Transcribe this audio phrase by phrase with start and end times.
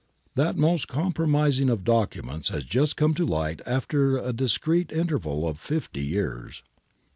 [0.33, 5.59] That most compromising of documents has just come to light after a discreet interval of
[5.59, 6.63] fifty years.